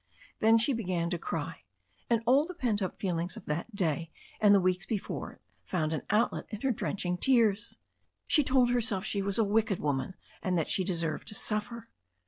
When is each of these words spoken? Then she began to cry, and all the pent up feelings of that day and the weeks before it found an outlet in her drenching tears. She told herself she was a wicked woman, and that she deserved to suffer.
Then 0.39 0.57
she 0.57 0.73
began 0.73 1.11
to 1.11 1.19
cry, 1.19 1.61
and 2.09 2.23
all 2.25 2.43
the 2.43 2.55
pent 2.55 2.81
up 2.81 2.99
feelings 2.99 3.37
of 3.37 3.45
that 3.45 3.75
day 3.75 4.09
and 4.39 4.51
the 4.55 4.59
weeks 4.59 4.87
before 4.87 5.31
it 5.33 5.41
found 5.63 5.93
an 5.93 6.01
outlet 6.09 6.47
in 6.49 6.59
her 6.61 6.71
drenching 6.71 7.19
tears. 7.19 7.77
She 8.25 8.43
told 8.43 8.71
herself 8.71 9.05
she 9.05 9.21
was 9.21 9.37
a 9.37 9.43
wicked 9.43 9.77
woman, 9.77 10.15
and 10.41 10.57
that 10.57 10.69
she 10.69 10.83
deserved 10.83 11.27
to 11.27 11.35
suffer. 11.35 11.87